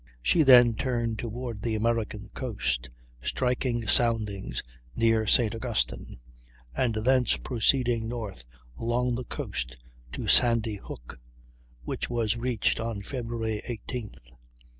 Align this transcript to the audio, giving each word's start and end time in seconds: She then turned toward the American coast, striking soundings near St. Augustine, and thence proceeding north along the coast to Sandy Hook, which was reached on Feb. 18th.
She 0.23 0.41
then 0.41 0.73
turned 0.73 1.19
toward 1.19 1.61
the 1.61 1.75
American 1.75 2.29
coast, 2.33 2.89
striking 3.21 3.87
soundings 3.87 4.63
near 4.95 5.27
St. 5.27 5.53
Augustine, 5.53 6.17
and 6.75 6.95
thence 6.95 7.37
proceeding 7.37 8.09
north 8.09 8.43
along 8.79 9.13
the 9.13 9.25
coast 9.25 9.77
to 10.13 10.25
Sandy 10.27 10.77
Hook, 10.77 11.19
which 11.83 12.09
was 12.09 12.35
reached 12.35 12.79
on 12.79 13.03
Feb. 13.03 13.27
18th. 13.61 14.31